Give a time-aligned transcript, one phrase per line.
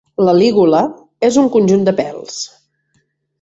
[0.27, 0.79] La lígula
[1.29, 2.41] és un conjunt de pèls.